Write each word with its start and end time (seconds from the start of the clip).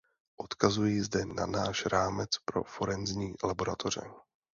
Odkazuji 0.39 0.97
zde 1.05 1.25
na 1.25 1.45
náš 1.45 1.85
rámec 1.85 2.29
pro 2.45 2.63
forenzní 2.63 3.33
laboratoře. 3.43 4.01